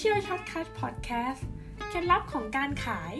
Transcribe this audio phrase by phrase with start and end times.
[0.00, 1.42] Financial Shortcut Podcast
[1.88, 3.12] เคล็ดลับของการขาย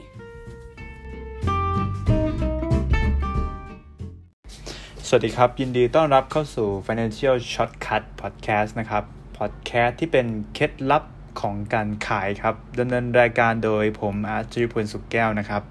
[5.07, 9.05] สวัสดีครับ ยินดีต้อนรับเข้าสู่ Financial Shortcut Podcast นะครับ
[9.37, 11.05] Podcast ที่เป็นเคล็ดลับ
[11.41, 15.63] ของการขายครับดำเนินรายการโดยผมอาร์ตจิพลสุขแก้วนะครับ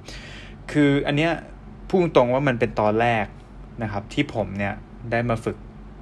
[0.71, 1.31] คืออันเนี้ย
[1.89, 3.25] พูดตรงว่ามันเป็นตอนแรก
[3.83, 4.73] นะครับ ที่ผมเนี่ย
[5.11, 5.57] ได้มาฝึก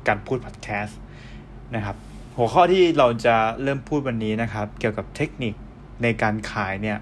[0.08, 0.94] การพูด podcast
[1.76, 1.98] นะครับ
[2.40, 5.54] หัวข้อที่เราจะเริ่มพูดวันนี้นะครับ เกี่ยวกับเทคนิค
[6.04, 6.98] ในการขายเนี่ย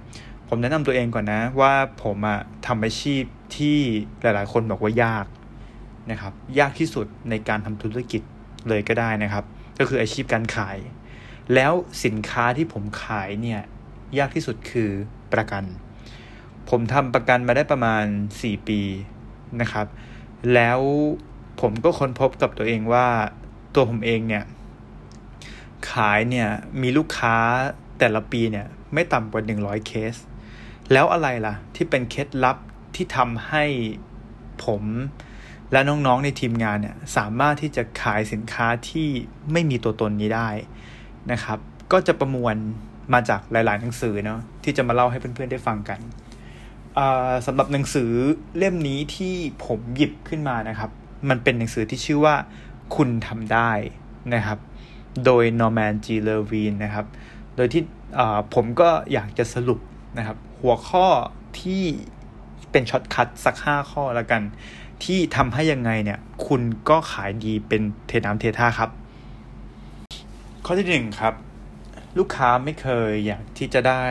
[0.47, 3.23] ผมแนะนำตัวเองก่อนนะ ว่าผมอะทำอาชีพ
[3.57, 3.77] ที่
[4.21, 5.25] หลาย ๆ คนบอกว่ายาก
[6.11, 8.21] นะครับ ยากที่สุดในการทำธุรกิจ
[8.67, 9.43] เลยก็ได้นะครับ
[9.79, 10.77] ก็คืออาชีพการขาย
[11.53, 11.73] แล้ว
[12.05, 13.61] สินค้าที่ผมขายเนี่ย
[14.19, 14.89] ยากที่สุดคือ
[15.33, 15.63] ประกัน
[16.69, 18.05] ผมทำประกันมาได้ประมาณ
[18.39, 18.81] 4 ปี
[19.61, 19.87] นะครับ
[20.53, 20.79] แล้ว
[21.61, 23.07] ผมก็ค้นพบกับตัวเองว่า
[23.75, 24.43] ตัวผมเองเนี่ย
[25.91, 26.49] ขายเนี่ย
[26.81, 27.35] มีลูกค้า
[27.99, 30.15] แต่ละปีเนี่ยไม่ต่ำกว่า 100 เคส
[30.91, 32.57] แล้วอะไรล่ะ ที่เป็นเคล็ดลับ
[32.95, 33.63] ที่ทำให้
[34.65, 34.83] ผม
[35.71, 39.07] และน้องๆในทีมงานเนี่ยสามารถที่จะขายสินค้าที่
[39.51, 40.49] ไม่มีตัวตนนี้ได้
[41.31, 41.59] นะครับ
[41.91, 42.55] ก็จะประมวล
[43.13, 45.99] มาจากหลาย ๆ หนังสือเนาะที่จะมาเล่าให้เพื่อน ๆ ได้ฟังกัน
[47.45, 48.11] สำหรับหนังสือ
[48.57, 50.91] เล่มนี้ที่ผมหยิบขึ้นมานะครับ
[51.29, 52.35] มันเป็นหนังสือที่ชื่อว่า
[52.95, 53.71] คุณทำได้
[54.33, 54.59] นะครับ
[55.25, 57.05] โดยนอร์แมนจีเลวีนนะครับ
[57.55, 57.83] โดยที่
[58.53, 59.79] ผมก็อยากจะสรุป
[60.17, 61.07] นะครับ หัวข้อ
[61.61, 61.83] ที่
[62.71, 64.41] เป็น shortcut สักห้าข้อแล้วกัน
[65.03, 68.89] ที่ทำให้ยังไงเนี่ย คุณก็ขายดีเป็นเทน้ำเทท่าครับ
[70.65, 71.33] ข้อที่หนึ่งครับ
[72.17, 74.03] ลูกค้าไม่เคยอยากที่จะได้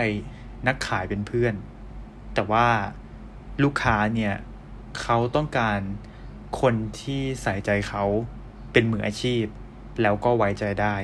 [0.67, 1.55] นักขายเป็นเพื่อน
[2.35, 2.69] แต่ว่า
[3.63, 4.35] ลูกค้าเนี่ย
[5.01, 5.81] เขาต้องการ
[6.61, 8.05] คนที่ใส่ใจเขา
[8.73, 9.45] เป็นมืออาชีพ
[10.03, 10.97] แล้วก็ไว้ใจได้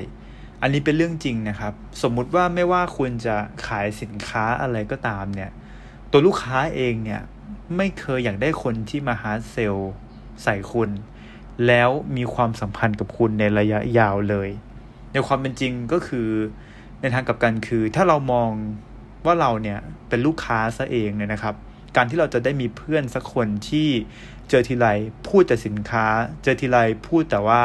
[0.63, 3.37] อันนี้เป็นเรื่องจริงนะครับ สมมุติว่าไม่ว่าคุณจะ
[3.67, 5.51] ขายสินค้าอะไรก็ตามเนี่ย
[6.11, 7.23] ตัวลูกค้าเองเนี่ย
[7.77, 9.77] ไม่เคยอยากได้คนที่มา hard sell
[10.43, 10.91] ใส่คุณ
[11.67, 14.49] แล้วมีความสัมพันธ์กับคุณในระยะยาวเลย
[15.13, 16.29] ในความเป็นจริงก็คือ
[17.01, 18.51] ในทางกับกันคือ ถ้าเรามอง
[19.25, 21.55] ว่าเราเนี่ยเป็นลูกค้าซะเองเนี่ยนะครับ
[21.97, 23.89] การที่เราจะได้มีเพื่อนสักคนที่
[24.49, 24.87] เจอทีไร
[25.29, 26.07] พูดแต่สินค้า
[26.43, 27.63] เจอทีไรพูดแต่ว่า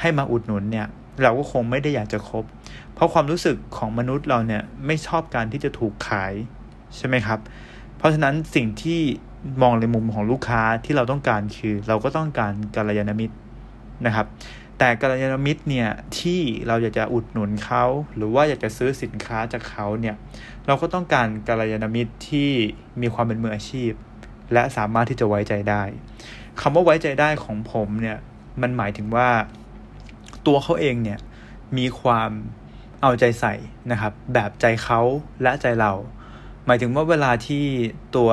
[0.00, 0.86] ให้มาอุดหนุนเนี่ย
[1.22, 2.44] เราก็คงไม่ได้อยากจะคบ
[2.94, 6.32] เพราะความรู้สึกของมนุษย์เราเนี่ยไม่ชอบการที่จะถูกขาย
[6.96, 7.38] ใช่ไหมครับ
[7.96, 9.00] เพราะฉะนั้นสิ่งที่
[9.62, 13.36] มองในมุมของลูกค้าที่เราต้องการคือ เราก็ต้องการกัลยาณมิตร
[14.06, 14.26] นะครับ
[14.78, 15.88] แต่กัลยาณมิตรเนี่ย
[16.18, 17.84] ที่เราอยากจะอุดหนุนเขา
[18.16, 20.16] หรือว่าอยากจะซื้อสินค้าจากเขาเนี่ย
[20.66, 22.50] เราก็ต้องการกัลยาณมิตรที่
[23.00, 23.92] มีความเป็นมืออาชีพ
[24.52, 25.82] และสามารถที่จะไว้ใจได้
[26.60, 28.18] คำว่าไว้ใจได้ของผมเนี่ย
[28.62, 29.28] มันหมายถึงว่า
[30.46, 31.18] ตัวเขาเองเนี่ย
[31.78, 32.30] มีความ
[33.02, 33.54] เอาใจใส่
[33.90, 35.00] นะครับ แบบใจเขา
[35.42, 35.92] และใจเรา
[36.66, 37.64] หมายถึงว่าเวลาที่
[38.16, 38.30] ตัว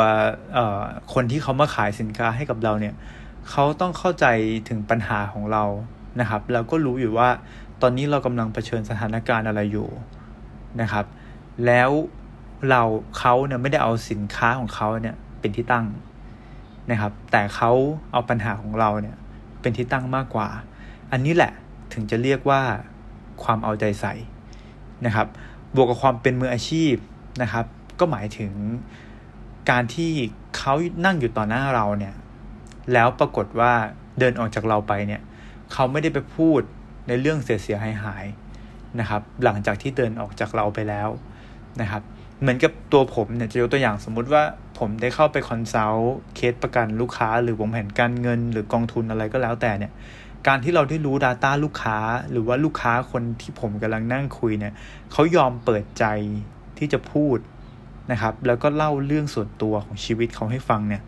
[1.14, 2.96] คนที่เขามาขายสินค้าให้กับเราเนี่ย
[3.50, 4.26] เขาต้องเข้าใจ
[4.70, 5.64] ถึงปัญหาของเรา
[6.20, 7.30] นะครับแล้วก็รู้อยู่ว่า
[7.82, 9.90] ตอนนี้เรากำลังเผชิญสถานการณ์อะไรอยู่
[10.82, 11.06] นะครับ
[11.66, 11.90] แล้ว
[12.70, 12.84] เรา
[13.18, 15.86] เขาเนี่ยไม่ได้เอาสินค้าของเขาเนี่ยเป็นที่ตั้ง
[16.92, 17.72] นะครับ แต่เขา
[18.12, 19.16] เอาปัญหาของเราเนี่ย
[19.62, 20.48] เป็นที่ตั้งมากกว่า
[21.12, 21.52] อันนี้แหละ
[21.94, 22.62] ถึงจะเรียกว่า
[23.44, 24.14] ความเอาใจใส่
[25.06, 25.28] นะครับ
[25.76, 26.96] บวกกับความเป็นมืออาชีพ
[27.42, 27.66] นะครับ
[28.00, 28.54] ก็หมายถึง
[29.70, 30.12] การที่
[30.58, 30.74] เขา
[31.06, 32.16] นั่งอยู่ต่อหน้าเราเนี่ย
[32.94, 33.74] แล้วปรากฏว่า
[34.20, 35.22] เดินออกจากเราไปเนี่ย
[35.74, 36.62] เขาไม่ได้ไปพูด
[37.08, 38.26] ในเรื่องเสียเสียหายหาย
[39.00, 41.10] นะครับ หลังจากที่เดินออกจากเราไปแล้ว
[41.82, 42.02] นะครับ
[42.42, 44.44] เหมือนกับตัวผมเนี่ยจะยกตัวอย่างสมมุติว่า
[44.80, 49.92] ผมได้เข้าไป consult case ประกันลูกค้า หรือวางแผนการเงินหรือกองทุนอะไรก็แล้วแต่เนี่ย
[50.48, 51.98] การที่เราได้รู้ Data ลูกค้า
[52.32, 54.74] หรือว่าลูกค้าคนที่ผมกำลังนั่งคุยเนี่ย
[55.12, 56.06] เขายอมเปิดใจ
[56.78, 57.38] ที่จะพูด
[58.12, 61.04] นะครับ แล้วก็เล่าเรื่องส่วนตัวของชีวิตเขาให้ฟังเนี่ย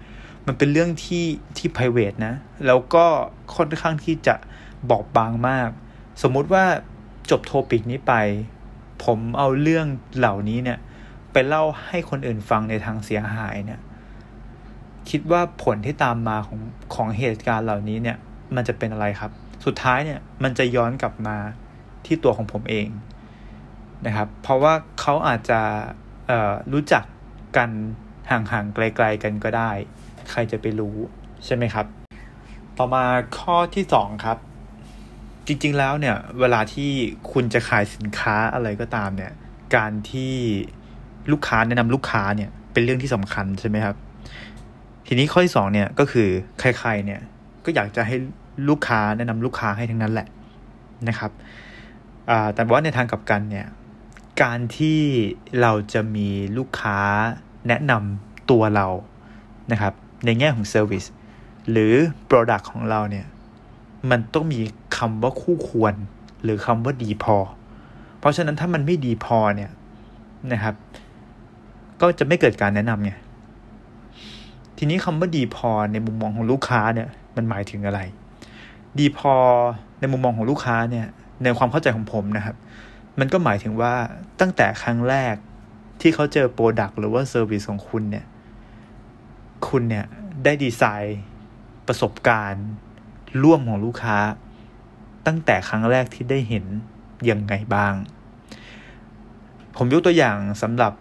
[0.47, 1.25] มันเป็นเรื่องที่
[1.57, 2.35] ที่ p r i v a t นะ
[2.65, 3.05] แล้วก็
[3.55, 4.35] ค่อนข้างที่จะ
[4.89, 5.69] บอกบางมาก
[6.21, 6.65] สมมุติว่า
[7.31, 8.13] จบโทปิกนี้ไป
[9.03, 9.85] ผมเอาเรื่อง
[10.17, 10.79] เหล่านี้เนี่ย
[11.31, 13.79] ไปเล่าให้คนอื่นฟังในทางเสียหายเนี่ย
[15.09, 16.59] คิดว่าผลที่ตามมาของ
[16.95, 18.17] ของเหตุการณ์เหล่านี้เนี่ย
[18.57, 19.31] มันจะเป็นอะไรครับ
[19.65, 21.37] สุดท้ายเนี่ยมันจะย้อนกลับมา
[22.05, 22.87] ที่ตัวของผมเอง
[24.05, 25.59] นะครับ เพราะว่าเขาอาจจะ
[26.73, 27.03] รู้จัก
[27.57, 27.69] กัน
[28.29, 29.71] ห่างๆไกล ๆ กันก็ได้
[30.31, 30.95] ใครจะไปรู้
[31.45, 31.85] ใช่ไหมครับ
[32.77, 33.03] ต่อมา
[33.39, 34.37] ข้อที่สองครับ
[35.47, 36.89] จริงๆแล้วเนี่ยเวลาที่
[37.31, 39.31] คุณจะขายสินค้าอะไรก็ตามเนี่ย
[39.75, 40.33] การที่
[41.31, 43.95] ลูกค้าแนะนำลูกค้าเนี่ยเป็นเรื่องที่สำคัญใช่ไหมครับ
[45.07, 46.27] ทีนี้ข้อที่สองเนี่ยก็คือ
[46.59, 47.21] ใครๆเนี่ย
[47.65, 48.15] ก็อยากจะให้
[48.69, 50.27] ลูกค้าแนะนำลูกค้าให้ทั้งนั้นแหละ
[51.07, 51.31] นะครับ
[52.55, 53.67] แต่ว่าในทางกลับกันเนี่ย
[54.41, 54.99] การที่
[55.61, 56.99] เราจะมีลูกค้า
[57.67, 58.87] แนะนำตัวเรา
[59.71, 59.93] นะครับ
[60.25, 61.05] ในแง่ของ service
[61.71, 61.93] หรือ
[62.29, 63.25] Product ของเราเนี่ย
[64.09, 64.59] มันต้องมี
[64.97, 65.93] คำว่าคู่ควร
[66.43, 67.37] หรือคำว่าดีพอ
[68.19, 69.71] เพราะฉะนั้นถ้ามันไม่ดีพอเนี่ย
[70.53, 70.75] นะครับ
[72.01, 73.11] ก็จะไม่เกิดการแนะนำไง
[74.77, 77.99] ทีนี้คำว่าดีพอในมุมมองของลูกค้าเนี่ยมันหมายถึงอะไร
[78.99, 79.35] ดีพอ
[79.99, 81.07] ในมุมมองของลูกค้าเนี่ย
[81.43, 82.55] ในความเข้าใจของผมนะครับ
[83.19, 83.93] มันก็หมายถึงว่า
[84.39, 85.35] ตั้งแต่ครั้งแรก
[86.01, 88.25] ที่เขาเจอ product หรือว่า service ของคุณเนี่ย
[89.67, 90.05] คุณเนี่ย
[90.43, 91.21] ได้ดีไซน์
[91.87, 92.65] ประสบการณ์
[93.43, 94.17] ร่วมของลูกค้า
[95.25, 96.65] ตั้งแต่ครั้งแรกที่ได้เห็น
[97.29, 97.93] ยังไงบ้าง
[99.77, 100.93] ผมยกตัวอย่างสำหรับ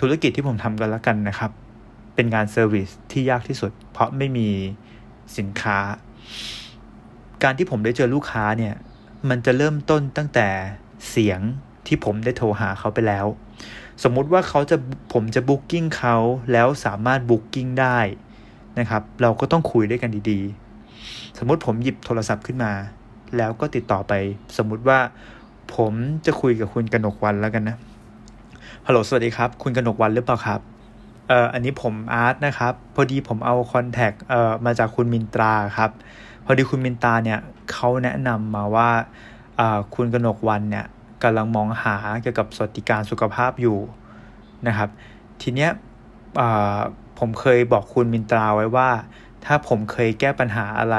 [0.00, 1.50] ธุรกิจที่ผมทำกันแล้วกันนะครับ
[2.14, 4.48] เป็นงาน service ที่ยากที่สุด เพราะไม่มี
[5.38, 5.78] สินค้า
[7.42, 8.74] การที่ผมได้เจอลูกค้าเนี่ย
[9.28, 10.48] มันจะเริ่มต้นตั้งแต่
[11.10, 11.40] เสียง
[11.86, 13.26] ที่ผมได้โทรหาเขาไปแล้ว
[14.02, 14.76] สมมุติว่าเขาจะ
[15.12, 16.16] ผมจะ booking เขา
[16.52, 17.98] แล้วสามารถ booking ได้
[18.78, 22.72] นะครับ เราก็ต้องคุยด้วยกันดีๆ สมมติผมหยิบโทรศัพท์ขึ้นมา
[23.36, 24.12] แล้วก็ติดต่อไป
[24.56, 24.98] สมมุติว่า
[25.74, 25.92] ผม
[26.26, 27.76] จะคุยกับคุณกนกวันแล้วกันนะ
[28.86, 30.71] ฮัลโหลสวัสดีครับ คุณกนกวันหรือเปล่าครับ
[31.28, 35.90] เอ่ออันนี้ผมอาร์ตนะครับ พอดีผมเอาคอนแทคเอ่อมาจากคุณมินตราครับ
[36.44, 37.38] พอดีคุณมินตราเนี่ย
[37.72, 38.90] เขาแนะนำมาว่า
[39.60, 40.86] อ่าคุณกนกวันเนี่ย
[41.22, 43.78] กำลังมองหาเกี่ยวกับสวัสดิการสุขภาพอยู่
[44.66, 44.88] นะครับ
[45.42, 45.70] ทีเนี้ย
[47.18, 48.88] ผมเคยบอกคุณมินตราไว้ว่า
[49.44, 50.96] ถ้าผมเคยแก้ปัญหาอะไร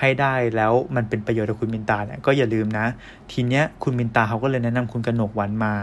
[0.00, 2.86] ให้ได้แล้วมันเป็นประโยชน์กับคุณมินตาเนี่ยก็อย่าลืมนะ
[3.32, 5.74] ทีเนี้ยคุณมินตาเขาก็เลยแนะนำคุณกนกวันมา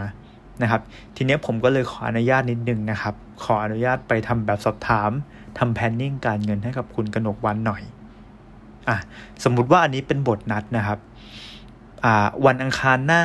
[0.62, 0.82] นะครับ
[1.16, 3.14] ทีนี้ผมก็เลยขออนุญาตนิดนึงนะครับ
[3.44, 5.10] ขออนุญาตไปทำแบบสอบถาม
[5.58, 7.82] ทำแพนนิ่งการเงินให้กับคุณกนกวันหน่อย
[8.88, 8.96] อะ
[9.44, 10.98] สมมุติว่าอันนี้เป็นบทนัดนะครับ
[12.04, 13.22] อ่าวันอังคารหน้า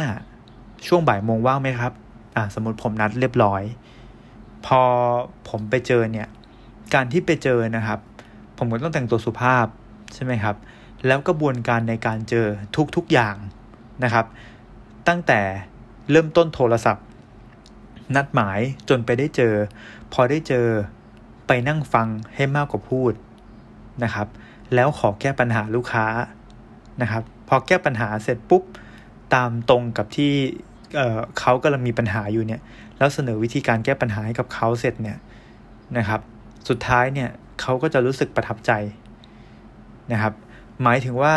[0.88, 1.92] ช่วงบ่ายโมงว่างไหมครับ
[2.36, 3.62] อ่าสมมติผมนัดเรียบร้อย
[4.66, 4.82] พอ
[5.50, 6.28] ผมไปเจอเนี่ย
[6.94, 8.00] การที่ไปเจอนะครับ
[8.58, 9.66] ผมก็ต้องแต่งตัวสุภาพ
[10.14, 10.56] ใช่ไหมครับ
[11.08, 12.48] แล้วกระบวนการในการเจอ
[12.96, 13.36] ทุกๆอย่าง
[14.04, 14.26] นะครับ
[15.08, 15.40] ตั้งแต่
[16.12, 17.06] เริ่มต้นโทรศัพท์
[18.16, 18.60] นัดหมาย
[18.90, 19.54] จนไปได้เจอ
[20.14, 20.68] พอได้เจอ
[21.48, 23.14] ไปนั่งฟังให้มากกว่าพูด
[24.04, 24.28] นะครับ
[24.76, 26.06] แล้วขอแก้ปัญหาลูกค้า
[27.02, 28.64] นะครับ พอแก้ปัญหาเสร็จปุ๊บ
[29.34, 30.34] ตามตรงกับที่
[30.96, 32.62] เเขากำลังมีปัญหาอยู่เนี่ย
[32.98, 35.18] แล้วเสนอวิธีการแก้ปัญหาให้กับเขาเสร็จเนี่ย
[35.98, 36.22] นะครับ
[36.70, 37.30] สุดท้ายเนี่ย
[37.62, 38.72] เขาก็จะรู้สึกประทับใจ
[40.12, 40.34] นะครับ
[40.84, 41.34] หมายถึงว่า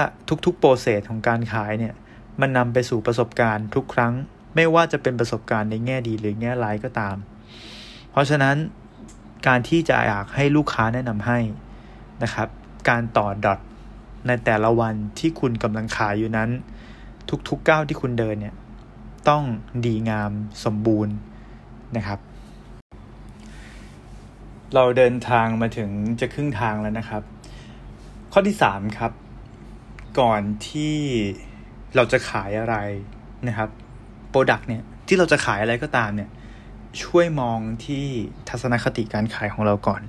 [0.46, 1.94] ทุกๆโปรเซสของการขายเนี่ย
[2.40, 4.14] มันนำไปสู่ประสบการณ์ทุกครั้ง
[4.55, 7.17] ไม่ว่าจะเป็นประสบการณ์ในแง่ดีหรือแง่ร้ายก็ตาม
[8.11, 8.56] เพราะฉะนั้น
[9.47, 11.38] การที่จะอยากให้ลูกค้าแนะนำให้
[12.23, 12.49] นะครับ
[12.88, 13.61] การต่อดอท
[14.26, 16.50] ในแต่ละวันที่คุณกำลังขายอยู่นั้น
[17.49, 18.55] ทุกๆก้าวที่คุณเดินเนี่ย
[19.29, 19.43] ต้อง
[19.87, 20.32] ดีงาม
[20.64, 21.14] สมบูรณ์
[21.96, 22.19] นะครับ
[24.75, 27.23] เราเดินทางมาถึงจะครึ่งทางแล้วนะครับ
[28.32, 29.12] ข้อที่สามครับ
[30.20, 30.96] ก่อนที่
[31.94, 32.76] เราจะขายอะไร
[33.46, 33.70] นะครับ
[34.31, 36.31] โปรดักต์เนี่ยที่เราจะขายอะไรก็ตามเนี่ย
[37.03, 38.05] ช่วยมองที่
[38.49, 40.03] ทัศนคติการขายของเราก่อน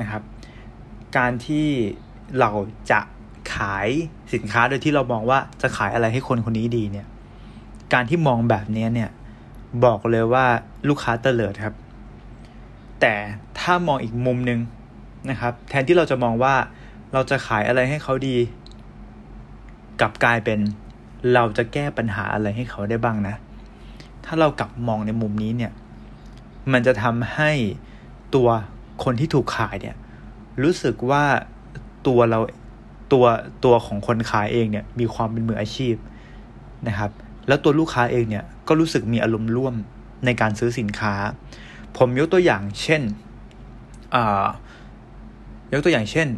[0.00, 0.22] นะครับ
[1.16, 1.66] การที่
[2.40, 2.50] เรา
[2.90, 3.00] จะ
[3.54, 3.88] ขาย
[4.34, 7.06] สินค้าโดยที่เรามองว่าจะขายอะไรให้คนคนนี้ดีเนี่ย
[7.92, 9.10] การที่มองแบบนี้เนี่ย
[9.84, 10.46] บอกเลยว่า
[10.88, 11.76] ลูกค้าเตลิดครับ
[13.00, 13.14] แต่
[13.60, 14.60] ถ้ามองอีกมุมหนึ่ง
[15.30, 16.54] นะครับ แทนที่เราจะมองว่า
[17.12, 18.36] เราจะขายอะไรให้เขาดี
[20.00, 20.58] กลับกลายเป็น
[21.34, 23.34] เราจะแก้ปัญหาอะไรให้เขาได้บ้างนะ
[24.24, 25.72] ถ้าเรากลับมองในมุมนี้เนี่ย
[26.72, 27.50] มันจะทำให้
[28.34, 28.48] ตัว
[29.04, 29.96] คนที่ถูกขายเนี่ย
[30.62, 31.24] รู้สึกว่า
[32.06, 32.40] ตัวเรา
[33.12, 33.24] ตัว
[33.64, 35.94] ตัวของคนขายเองเนี่ย มีความเป็นมืออาชีพ
[36.88, 37.10] นะครับ
[37.48, 39.74] แล้วตัวลูกค้าเองเนี่ยก็รู้สึกมีอารมณ์ร่วม
[40.24, 41.14] ในการซื้อสินค้า
[41.96, 43.02] ผมยกตัวอย่างเช่น
[45.72, 46.28] ยกตัวอย่างเช่น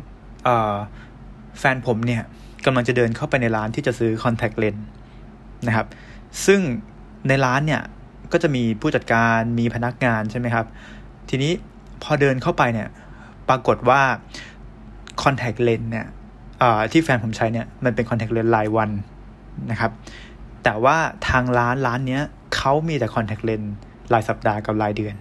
[1.59, 2.23] แฟนผมเนี่ย
[2.67, 4.87] กำลังจะเดินเข้าไปในร้านที่จะซื้อคอนแทคเลนส์
[5.67, 5.87] นะครับ
[6.47, 6.61] ซึ่ง
[7.29, 7.83] ในร้านเนี่ย
[8.33, 10.67] ก็จะมีผู้จัดการมีพนักงานใช่ไหมครับ
[11.29, 11.53] ทีนี้
[12.03, 12.89] พอเดินเข้าไปเนี่ย
[13.49, 14.01] ปรากฏว่า
[15.23, 16.07] คอนแทคเลนส์เนี่ย
[16.93, 18.91] ที่แฟนผมใช้เนี่ยมันเป็นคอนแทคเลนส์รายวัน
[19.71, 19.93] นะครับ
[20.65, 20.97] แต่ว่า
[21.29, 22.23] ทางร้านร้านเนี้ย
[22.57, 23.73] เขามีแต่คอนแทคเลนส์
[24.13, 25.15] รายสัปดาห์กับรายเดือน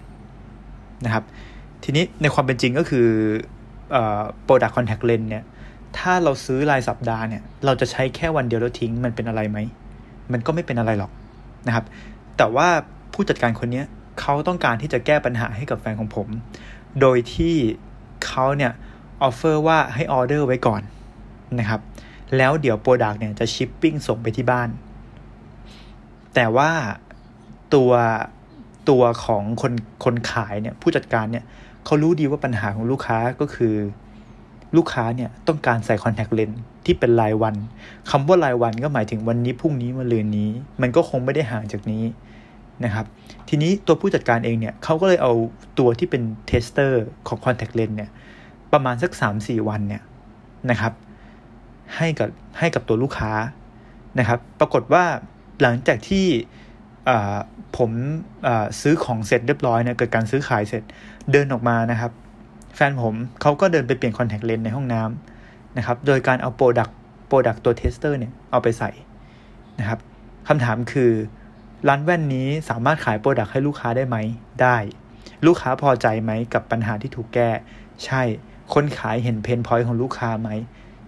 [1.06, 1.24] นะครับ
[1.84, 3.08] ทีนี้ในความเป็นจริงก็คือ
[4.48, 5.44] product contact lens เนี่ย
[5.98, 9.58] ถ้าเราซื้อรายสัปดาห์เนี่ย เราจะใช้แค่วันเดียวแล้วทิ้งมันเป็นอะไรไหม
[10.32, 11.12] มันก็ไม่เป็นอะไรหรอก
[11.68, 11.86] นะครับ
[12.38, 12.68] แต่ว่า
[13.14, 13.84] ผู้จัดการคนนี้
[14.20, 16.28] เขาต้องการที่จะแก้ปัญหาให้กับแฟนของผม
[17.02, 17.56] โดยที่
[18.26, 18.72] เขาเนี่ย
[19.22, 20.82] offer ว่าให้ออเดอร์ไว้ก่อน
[21.60, 21.82] นะครับ
[22.38, 24.70] แล้วเดี๋ยว product เนี่ยจะชิปปิ้งส่งไปที่บ้าน
[26.36, 26.72] แต่ว่า
[27.74, 27.92] ตัว
[28.90, 31.46] ตัวของคนคนขายเนี่ยผู้จัดการเนี่ย
[31.86, 33.76] เขารู้ดีว่าปัญหาของลูกค้าก็คือ
[34.78, 37.56] ลูกค้าเนี่ยต้องการใส่คอนแทคเลนส์ที่เป็นรายวัน
[38.10, 40.50] คำว่ารายวันก็หมายถึงวันนี้พรุ่งนี้มะรืนนี้
[40.82, 42.04] มันก็คงไม่ได้ห่างจากนี้
[42.86, 43.06] นะครับ
[43.50, 45.34] ทีนี้ตัวผู้จัดการเองเนี่ยเขาก็เลยเอา
[45.80, 48.10] ตัวที่เป็น tester ของคอนแทคเลนส์เนี่ย
[48.74, 50.04] ประมาณสัก 3-4 วันเนี่ย
[50.72, 50.94] นะครับ
[51.96, 53.32] ให้กับให้กับตัวลูกค้า
[54.20, 55.04] นะครับ ปรากฏว่า
[55.62, 56.26] หลังจากที่
[57.78, 57.92] ผม
[58.82, 60.84] ซื้อของเสร็จเรียบร้อยเนี่ยเกิดการซื้อขายเสร็จ
[61.32, 62.12] เดินออกมานะครับ
[62.82, 66.90] แฟนผมเขาก็เดินไปเปลี่ยนคอนแทคเลนส์ในห้องน้ำนะครับ โดยการเอา product
[67.28, 68.92] product ตัว tester เนี่ยเอาไปใส่
[69.80, 70.00] นะครับ
[70.48, 71.12] คำถามคือ
[71.88, 74.18] ร้านแว่นนี้สามารถขาย product ให้ลูกค้าได้ไหม
[74.62, 74.78] ได้
[75.46, 77.50] ลูกค้าพอใจไหมกับปัญหาที่ถูกแก้
[78.06, 78.22] ใช่
[78.74, 80.50] คนขายเห็น pain point ของลูกค้าไหม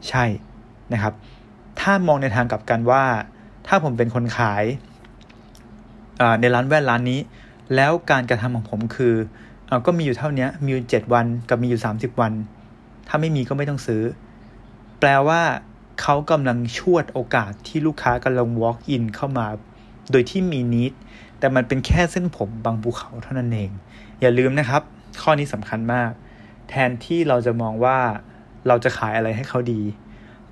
[0.09, 0.25] ใช่
[0.93, 1.13] นะครับ
[1.79, 3.03] ถ้ามองในทางกลับกันว่า
[3.67, 4.63] ถ้าผมเป็นคนขาย
[6.39, 7.19] ในร้านแว่นร้านนี้
[7.75, 9.15] แล้วการกระทำของผมคือ
[9.75, 12.33] อก็มีอยู่เท่านี้มีอยู่เจ็ดวันกับมีอยู่สามสิบวัน
[13.07, 14.03] ถ้าไม่มีก็ไม่ต้องซื้อ
[14.99, 15.41] แปลว่า
[16.01, 19.47] เขากำลังชวดโอกาสที่ลูกค้ากำลัง walk in เข้ามา
[20.11, 20.93] โดยที่มีนิด
[21.39, 23.71] แต่มันเป็นแค่เส้นผมบางภูเขาเท่านั้นเอง
[24.21, 24.81] อย่าลืมนะครับ
[25.21, 26.11] ข้อนี้สำคัญมาก
[26.69, 27.97] แทนที่เราจะมองว่า
[28.67, 29.81] เราจะขายอะไรให้เขาดี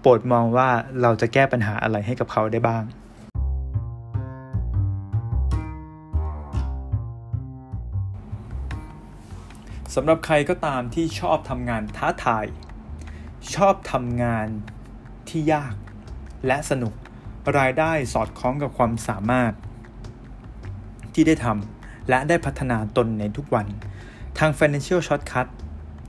[0.02, 0.68] โปรดมองว่า
[1.02, 2.84] เราจะแก้ปัญหาอะไรให้กับเขาได้บ้าง
[9.96, 12.46] สำหรับใครก็ตามที่ชอบทำงานท้าทาย
[13.56, 14.48] ชอบทำงาน
[15.30, 15.76] ที่ยาก
[16.48, 16.94] และสนุก
[17.58, 19.54] รายได้สอดคล้องกับความสามารถ
[21.14, 23.68] ที่ได้ทำและได้พัฒนาตนในทุกวัน
[24.38, 25.48] ทาง Financial Shortcut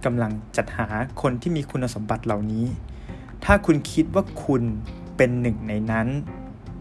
[0.04, 0.86] กำลังจัดหา
[1.22, 2.66] คนที่มีคุณสมบัติเหล่านี้
[3.44, 4.62] ถ้าคุณคิดว่าคุณ
[5.16, 6.08] เป็นหนึ่งในนั้น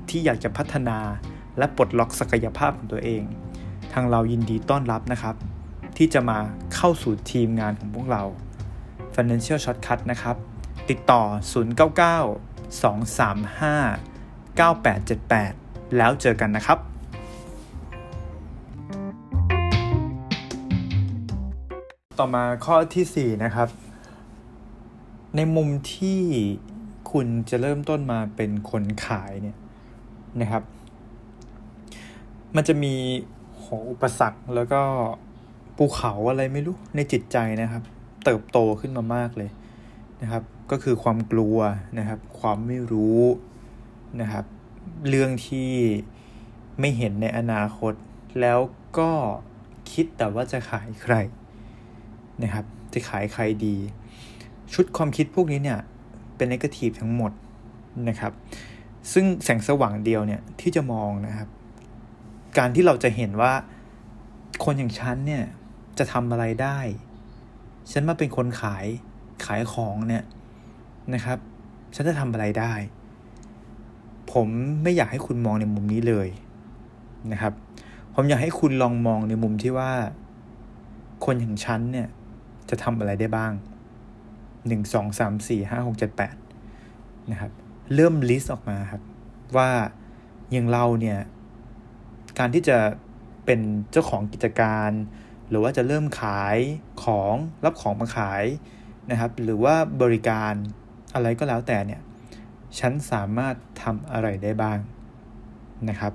[0.10, 0.98] ที่อยากจะพัฒนา
[1.58, 3.24] และปลดล็อกศักยภาพของตัวเอง
[3.94, 5.36] ทางเรายินดีต้อนรับนะครับ
[6.02, 6.40] ที่จะมา
[6.76, 8.24] เข้าสู่ทีมงานของพวกเรา
[9.16, 10.36] Financial Shortcut นะครับ
[10.90, 11.22] ติดต่อ
[12.20, 16.80] 099 235 9878 แล้วเจอกันนะครับ
[22.20, 23.70] ต่อมาข้อที่ 4 นะครับ
[25.36, 26.22] ในมุมที่
[27.12, 29.58] คุณจะเริ่มต้นมาเป็นคนขายเนี่ย
[30.42, 30.64] นะครับ
[32.56, 32.94] มันจะมี
[33.58, 34.84] โหอุปสรรคแล้วก็
[35.82, 37.84] ภูเขาอะไรไม่รู้ในจิตใจนะครับ
[38.26, 39.50] เติบโตขึ้นมามากเลย
[40.22, 41.58] นะครับ ก็คือความกลัว
[42.00, 43.22] นะครับ ความไม่รู้
[44.22, 44.46] นะครับ
[45.10, 45.72] เรื่องที่
[46.80, 47.94] ไม่เห็นในอนาคต
[48.42, 48.60] แล้ว
[48.98, 49.12] ก็
[49.92, 51.16] คิดแต่ว่าจะขายใคร
[52.44, 53.76] นะครับ จะขายใครดี
[54.74, 55.80] ชุดความคิดพวกนี้เนี่ย
[56.36, 57.32] เป็นนกาทีฟทั้งหมด
[58.10, 58.34] นะครับ
[59.14, 61.50] ซึ่งแสงสว่างเดียวเนี่ยที่จะมองนะครับ
[62.58, 63.54] การที่เราจะเห็นว่า
[64.64, 65.44] คนอย่างฉันเนี่ย
[66.00, 66.78] จะทำอะไรได้
[67.92, 68.86] ฉันมาเป็นคนขาย
[69.46, 70.24] ขายของเนี่ย
[71.14, 71.38] นะครับ
[71.96, 72.74] ฉันจะทำอะไรได้
[74.32, 74.48] ผม
[74.84, 76.30] ไม่อยากให้คุณมองในมุมนี้เลย
[77.32, 77.54] นะครับ
[78.14, 79.92] ผมอยากให้คุณลองมองในมุมที่ว่า
[81.26, 82.08] คนอย่างฉันเนี่ย
[82.70, 83.52] จะทำอะไรได้บ้าง
[84.68, 86.36] หนึ่งสองสามสี่ห้าหกเจ็ดแปด
[87.32, 87.52] นะครับ
[87.94, 89.02] เริ่มลิสต์ออกมาครับ
[89.58, 89.70] ว่า
[90.52, 91.20] อย่างเราเนี่ย
[92.40, 92.78] การที่จะ
[93.46, 93.60] เป็น
[93.92, 94.92] เจ้าของกิจการ
[95.50, 96.58] หรือว่าจะเริ่มขาย
[97.04, 97.34] ของ
[97.66, 98.44] รับของมาขาย
[99.12, 100.54] นะครับ หรือว่าบริการ
[101.14, 102.02] อะไรก็แล้วแต่เนี่ย
[102.80, 104.78] ฉันสามารถทำอะไรได้บ้าง
[105.90, 106.14] นะครับ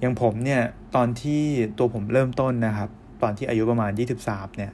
[0.00, 0.62] อย่างผมเนี่ย
[0.94, 1.42] ตอนที่
[1.78, 2.90] ตัวผมเริ่มต้นนะครับ
[3.22, 3.90] ตอนที่อายุประมาณ
[4.24, 4.72] 23เนี่ย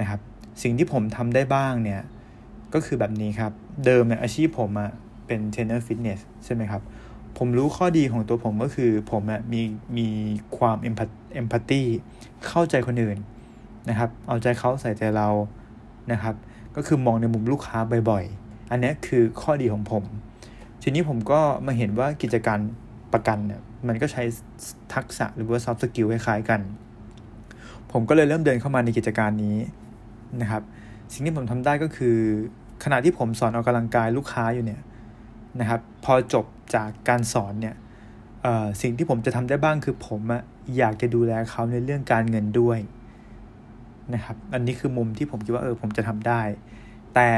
[0.00, 0.20] นะครับ
[0.62, 2.02] สิ่งที่ผมทำได้บ้างเนี่ย
[2.74, 3.52] ก็คือแบบนี้ครับ
[3.84, 4.90] เดิมเนี่ยอาชีพผมอะ
[5.26, 6.82] เป็นเทรนเนอร์ฟิตเนสใช่ไหมครับ
[7.38, 9.62] ผมรู้ข้อดีของตัวผมก็คือ ผมมี
[9.96, 10.06] มี
[10.56, 11.82] ความ empathy
[12.46, 13.18] เข้าใจคนอื่น
[13.88, 15.28] นะครับ เอาใจเขาใส่ใจเรา
[16.12, 16.34] นะครับ
[16.76, 17.78] ก็คือมองในมุมลูกค้า
[18.10, 20.04] บ่อยๆ อันนี้คือข้อดีของผม
[20.82, 22.58] ทีนี้ผมก็มาเห็นว่ากิจการ
[23.12, 24.22] ประกันเนี่ยมันก็ใช้
[24.94, 26.60] ทักษะหรือว่า soft skill คล้ายๆกัน
[27.92, 29.56] ผมก็เลยเริ่มเดินเข้ามาในกิจการนี้
[30.40, 30.62] นะครับ
[31.12, 32.16] สิ่งที่ผมทำได้ก็คือ
[32.84, 34.82] ขณะที่ผมสอนออกกำลังกายลูกค้าอยู่เนี่ย
[35.60, 36.44] นะครับ พอจบ
[36.74, 37.76] จากการสอนเนี่ย
[38.82, 40.42] สิ่งที่ผมจะทำได้บ้างคือผมอะ
[40.78, 42.78] อยากจะดูแลเขาในเรื่องการเงินด้วย
[44.14, 46.40] นะครับ อันนี้คือมุมที่ผมคิดว่าเออผมจะทำได้
[47.14, 47.28] แต่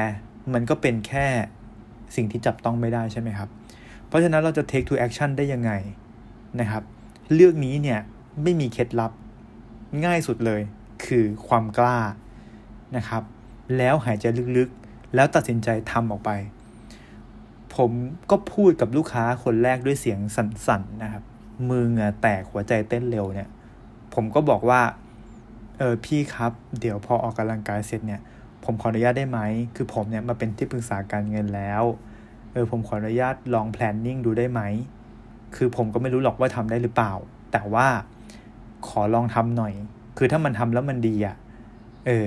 [0.53, 1.27] มันก็เป็นแค่
[2.17, 3.49] สิ่งที่จับต้องไม่ได้ใช่ไหมครับ
[4.07, 5.73] เพราะฉะนั้นเราจะ take to action ได้ยังไง
[6.61, 6.83] นะครับ
[7.35, 8.01] เรื่องนี้เนี่ย
[8.43, 9.13] ไม่มีเคล็ดลับ
[10.05, 10.61] ง่ายสุดเลย
[11.05, 11.99] คือความกล้า
[12.97, 13.23] นะครับ
[13.77, 14.25] แล้วหายใจ
[14.57, 16.31] ลึกๆ แล้วตัดสินใจทำออกไป
[17.77, 17.91] ผม
[18.31, 21.25] ก็พูดกับลูกค้าคนแรกด้วยเสียงสั่นๆนะครับ
[21.69, 23.49] มือเหงื่อแตกหัวใจเต้นเร็วเนี่ย
[24.15, 24.81] ผมก็บอกว่า
[25.79, 28.21] เออพี่ครับ เดี๋ยวพอออกกำลังกายเสร็จเนี่ย
[28.65, 29.41] ผมขออนุญาตได้ไหม
[29.77, 31.83] คือผมเนี่ยมาเป็นที่ปรึกษาการเงินแล้ว
[32.53, 34.61] เออผมขออนุญาตลอง planning ดูได้ไหม
[35.57, 37.13] คือผมก็ไม่รู้หรอกว่าทำได้หรือเปล่า
[37.53, 37.87] แต่ว่า
[38.89, 39.73] ขอลองทำหน่อย
[40.19, 41.37] คือถ้ามันทำแล้วมันดีอะ่ะ
[42.07, 42.27] เออ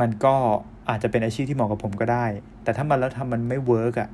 [0.00, 0.34] มันก็
[0.88, 2.24] อาจจะเป็นอาชีพที่เหมาะกับผมก็ได้
[2.62, 4.08] แต่ถ้ามันแล้วทำมันไม่ work อะ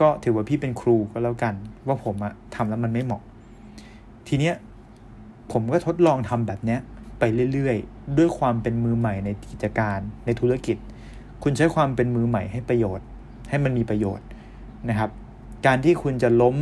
[0.00, 1.54] ก็ถือว่าพี่เป็นครูก็แล้วกัน
[1.86, 3.22] ว่าผมอะทำแล้วมันไม่เหมาะ
[4.28, 4.54] ทีเนี้ย
[5.52, 6.80] ผมก็ทดลองทำแบบเนี้ย
[7.18, 10.76] ไปเรื่อยๆ ด้วยความเป็นมือใหม่ในกิจการในธุรกิจ
[11.42, 13.06] คุณใช้ความเป็นมือใหม่ให้ประโยชน์
[13.48, 14.26] ให้มันมีประโยชน์
[14.88, 15.10] นะครับ
[15.66, 16.56] การที่คุณจะล้ม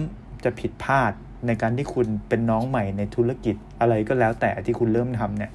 [0.45, 1.12] จะผิดพลาด
[1.47, 5.52] ในการที่คุณเป็นน้องใหม่ในธุรกิจอะไรก็แล้วแต่ที่คุณเริ่มทำเนี่ย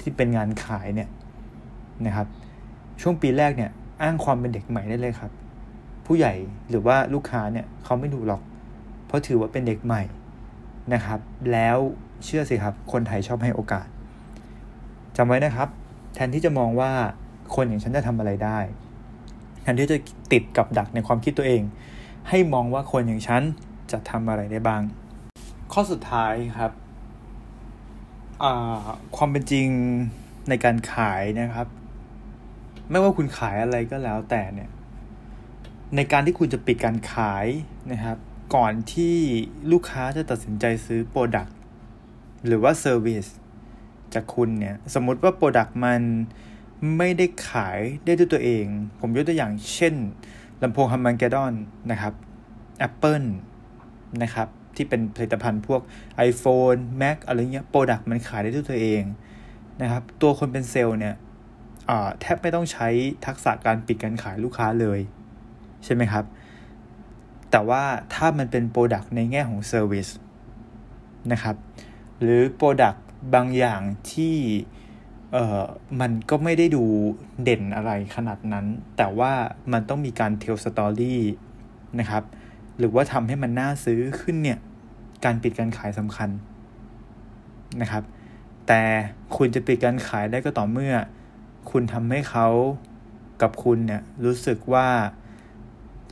[0.00, 1.08] ที่เป็นงานขายเนี่ย
[2.06, 2.26] นะครับ
[3.00, 3.70] ช่วงปีแรกเนี่ย
[4.02, 5.30] อ้างความเป็นเด็กใหม่ได้เลยครับ
[6.06, 6.34] ผู้ใหญ่
[6.68, 8.42] หรือว่าลูกค้าเนี่ยเขาไม่ดูหรอก
[9.06, 10.02] เพราะถือว่าเป็นเด็กใหม่
[10.94, 11.20] นะครับ
[11.52, 11.78] แล้ว
[12.24, 13.86] เชื่อสิครับ คนไทยชอบให้โอกาส
[15.16, 15.68] จำไว้นะครับ
[16.14, 16.92] แทนที่จะมองว่า
[17.54, 18.58] คนอย่างฉันจะทำอะไรได้
[19.62, 19.98] แทนที่จะ
[20.32, 21.62] ติดกับดักในความคิดตัวเอง
[22.28, 23.42] ให้มองว่าคนอย่างฉัน
[23.92, 24.82] จะทำอะไรได้บ้าง
[25.72, 26.72] ข้อสุดท้ายครับ
[29.16, 29.68] ความเป็นจริง
[30.48, 31.66] ในการขายนะครับ
[32.90, 34.70] ไม่ว่าคุณขายอะไรก็แล้วแต่เนี่ย
[35.94, 37.46] ในการที่คุณจะปิดการขาย
[37.92, 38.18] นะครับ
[38.54, 39.16] ก่อนที่
[39.72, 41.56] ลูกค้าจะตัดสินใจซื้อ product
[42.46, 43.26] หรือว่า service
[44.14, 46.02] จากคุณเนี่ยสมมุติว่า product มัน
[46.96, 48.66] ไม่ได้ขายได้ด้วยตัวเอง
[49.00, 49.94] ผมยกตัวอย่างเช่น
[50.62, 51.54] ลำโพง Harman Kardon
[51.90, 52.14] นะครับ
[52.86, 53.26] Apple
[54.22, 55.80] นะครับที่เป็นผลิตภัณฑ์พวก
[56.28, 59.02] iPhone Mac อะไรเงี้ย product มันขายได้ด้วยตัวเอง
[59.82, 61.14] นะครับ ตัวคนเป็นเซลส์เนี่ย
[62.20, 62.88] แทบไม่ต้องใช้
[63.26, 65.00] ทักษะการปิดการขายลูกค้าเลย
[65.86, 66.24] ใช่ไหมครับ
[67.50, 67.82] แต่ว่า
[68.14, 70.08] ถ้ามันเป็น product ในแง่ของ service
[71.32, 71.56] นะครับ
[72.20, 72.94] หรือ product
[73.34, 73.80] บางอย่าง
[74.12, 74.36] ที่
[75.32, 75.62] เอ่อ
[76.00, 76.84] มันก็ไม่ได้ดู
[77.42, 79.32] เด่นอะไรขนาดนั้น แต่ว่า
[79.72, 81.20] มันต้องมีการเทลสตอรี่
[82.00, 82.22] นะครับ
[82.78, 84.58] หรือว่าทำให้มันน่าซื้อขึ้นเนี่ย
[85.24, 86.30] การปิดการขายสำคัญ
[87.80, 88.04] นะครับ
[88.66, 88.82] แต่
[89.36, 90.94] คุณจะปิดการขายได้ก็ต่อเมื่อ
[91.70, 92.48] คุณทำให้เขา
[93.42, 94.88] กับคุณเนี่ยรู้สึกว่า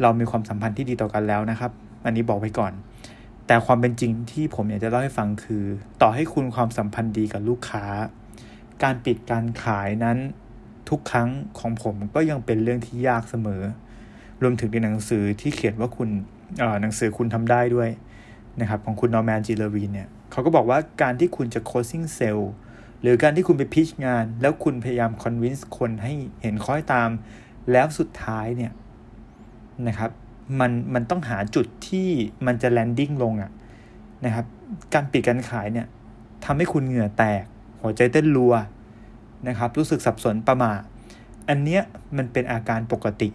[0.03, 1.71] เรามีความสัมพันธ์ที่ดีต่อกันแล้วนะครับ
[2.05, 2.73] อันนี้บอกไว้ก่อน
[3.47, 5.65] แต่ความเป็นจริงที่ผมอยากจะเล่าให้ฟังคือ
[6.03, 7.85] ต่อให้คุณความสัมพันธ์ดีกับลูกค้า
[8.83, 10.19] การปิดการขายนั้น
[10.89, 11.29] ทุกครั้ง
[11.59, 13.63] ของผมก็ยังเป็นเรื่องที่ยากเสมอ
[14.43, 16.09] รวมถึงในหนังสือที่เขียนว่าคุณ
[16.83, 17.91] หนังสือคุณทำได้ด้วย
[18.61, 22.53] นะครับของคุณนอร์แมนจี เลวีนเนี่ยเขาก็บอกว่าการที่คุณจะ closing sale
[23.01, 27.11] หรือการที่คุณไป pitch งาน แล้วคุณพยายาม convince คนให้เห็นคล้อยตาม
[27.73, 28.73] แล้วสุดท้ายเนี่ย
[29.89, 30.11] นะครับ
[30.61, 32.09] มันมันต้องหาจุดที่
[32.47, 33.51] มันจะ landing ลงอะ
[34.25, 34.47] นะครับ
[34.95, 35.87] การปิดการขายเนี่ย
[36.45, 37.45] ทำให้คุณเหงื่อแตก
[37.81, 38.55] หัวใจเต้นรัว
[39.49, 40.81] นะครับรู้สึกสับสนประหม่า
[41.49, 41.83] อันเนี้ย
[42.17, 43.29] มันเป็นอาการปกติ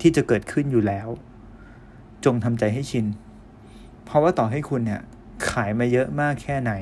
[0.00, 1.08] ที่จะเกิดขึ้นอยู่แล้ว
[2.24, 3.06] จงทำใจให้ชิน
[4.04, 5.02] เพราะว่าต่อให้คุณเนี่ย
[5.50, 6.72] ขายมาเยอะมากแค่ไหน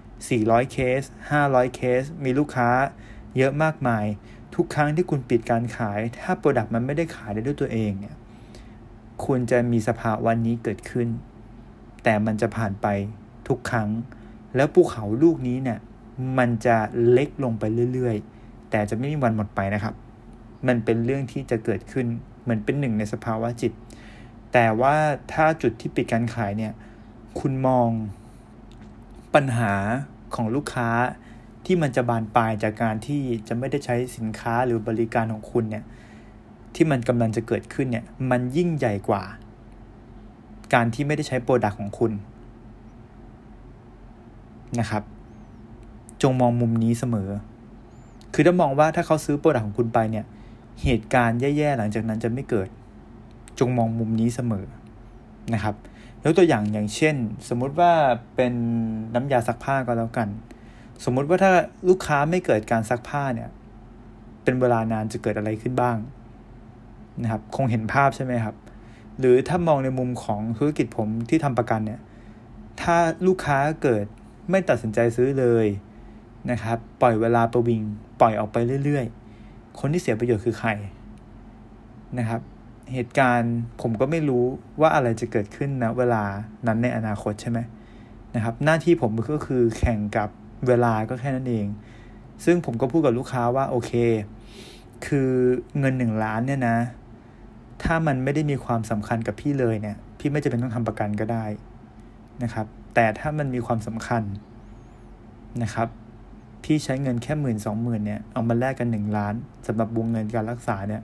[0.00, 1.02] 400 เคส
[1.40, 2.70] 500 เคส มีลูกค้า
[3.36, 4.04] เยอะมากมาย
[4.54, 8.16] ทุกครั้งที่คุณปิดการขาย ถ้า product มันไม่ได้ขายได้ด้วยตัวเองเนี่ย
[9.24, 11.08] คุณจะมีสภาวะนนี้เกิดขึ้น
[12.04, 12.86] แต่มันจะผ่านไป
[13.48, 13.88] ทุกครั้ง
[14.56, 15.78] แล้วภูเขาลูกนี้เนี่ย
[16.38, 16.76] มันจะ
[17.10, 19.94] เล็กลงไปเรื่อยๆ แต่จะไม่มีวันหมดไปนะครับ
[20.66, 22.06] มันเป็นเรื่องที่จะเกิดขึ้น
[22.42, 23.72] เหมือนเป็นหนึ่งในสภาวะจิต
[24.52, 24.96] แต่ว่า
[25.32, 26.72] ถ้าจุดที่ปิดการขายเนี่ย
[27.40, 27.88] คุณมอง
[29.34, 29.74] ปัญหา
[30.34, 30.88] ของลูกค้า
[31.66, 35.84] ที่มันจะบานปลายจากการที่จะไม่ได้ใช้สินค้าหรือบริการของคุณเนี่ย
[36.74, 39.22] ที่มันกำลังจะเกิดขึ้นเนี่ยมันยิ่งใหญ่กว่า
[40.74, 42.12] การที่ไม่ได้ใช้โปรดักต์ของคุณ
[44.80, 45.02] นะครับ
[46.22, 47.30] จงมองมุมนี้เสมอ
[48.34, 50.24] คือถ้ามองว่าถ้าเขาซื้อโปรดักของคุณไปเนี่ย
[50.82, 52.68] เหตุการณ์แย่ๆหลังจากนั้นจะไม่เกิด
[53.58, 54.66] จงมองมุมนี้เสมอ
[55.54, 55.74] นะครับ
[56.24, 57.16] ยกตัวอย่างอย่างเช่น
[57.48, 57.92] สมมุติว่า
[58.34, 58.52] เป็น
[59.14, 60.28] น้ำยาซักผ้าก็แล้วกัน
[61.04, 61.52] สมมุติว่าถ้า
[61.88, 63.50] ลูกค้าไม่เกิดการซักผ้าเนี่ย
[64.42, 65.96] เป็นเวลานานจะเกิดอะไรขึ้นบ้าง
[67.22, 68.56] นะครับ คงเห็นภาพใช่ไหมครับ
[69.18, 72.00] หรือถ้ามองในมุมของธุรกิจผมที่ทำประกันเนี่ย
[72.80, 74.04] ถ้าลูกค้าเกิด
[74.50, 75.66] ไม่ตัดสินใจซื้อเลย
[76.50, 77.82] นะครับ ปล่อยเวลาประวิง
[78.20, 80.70] ปล่อยออกไปเรื่อยๆ คนที่เสียประโยชน์คือใคร
[82.18, 82.40] นะครับ
[82.92, 84.44] เหตุการณ์ผมก็ไม่รู้
[84.80, 86.22] ว่าอะไรจะเกิดขึ้นนะเวลา
[86.66, 87.58] นั้นในอนาคตใช่ไหม
[88.34, 90.28] นะครับ หน้าที่ผมก็คือแข่งกับ
[90.66, 91.66] เวลาก็แค่นั้นเอง
[92.44, 93.92] ซึ่งผมก็พูดกับลูกค้าว่าโอเค
[95.06, 95.30] คือ
[95.78, 96.76] เงินหนึ่งล้านเนี่ยนะ
[97.82, 101.44] ถ้ามันไม่ได้มีความสำคัญกับพี่เลยเนี่ย พี่ไม่จำเป็นต้องทำประกันก็ได้
[102.42, 104.22] นะครับ แต่ถ้ามันมีความสำคัญ
[105.62, 105.88] นะครับ
[106.64, 109.34] พี่ใช้เงินแค่หมื่นสองหมื่นเนี่ย เอามาแลกกันหนึ่งล้าน
[109.66, 111.02] สำหรับวงเงินการรักษาเนี่ย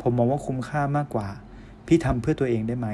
[0.00, 1.28] ผมมองว่าคุ้มค่ามากกว่า
[1.86, 2.88] พี่ทำเพื่อตัวเองได้ไหม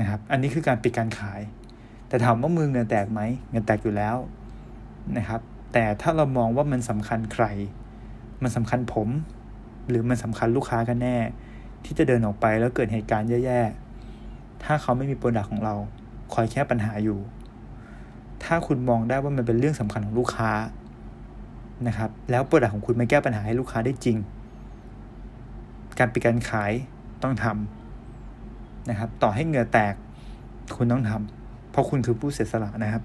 [0.00, 1.40] นะครับ อันนี้คือการปิดการขาย
[2.08, 4.16] แต่ถามว่ามือเงินแตกไหม เงินแตกอยู่แล้ว
[5.16, 5.40] นะครับ
[5.72, 7.44] แต่ถ้าเรามองว่ามันสำคัญใคร
[8.42, 9.08] มันสำคัญผม
[9.88, 11.16] หรือมันสำคัญลูกค้ากันแน่
[11.84, 15.74] ที่จะเดินออกไปแล้วเกิดเหตุการณ์แย่ๆ ถ้าเขาไม่มีโปรดักของเรา
[16.34, 17.18] คอยแค่ปัญหาอยู่
[18.44, 20.50] ถ้าคุณมองได้ว่ามันเป็นเรื่องสำคัญของลูกค้า
[21.86, 24.16] นะครับ แล้วโปรดักของคุณไม่แก้ปัญหาให้ลูกค้าได้จริง
[25.98, 26.72] การปิดการขาย
[27.22, 29.94] ต้องทำนะครับ ต่อให้เหงื่อแตก
[30.76, 33.02] คุณต้องทำเพราะคุณคือผู้เสียสละนะครับ